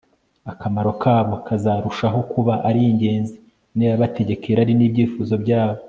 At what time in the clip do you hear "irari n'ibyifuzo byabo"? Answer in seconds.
4.51-5.77